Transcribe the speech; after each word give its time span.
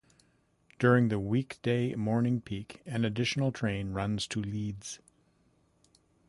During 0.79 1.09
the 1.09 1.19
weekday 1.19 1.93
morning 1.93 2.41
peak 2.41 2.81
an 2.87 3.05
additional 3.05 3.51
train 3.51 3.91
runs 3.91 4.25
to 4.29 4.41
Leeds. 4.41 4.97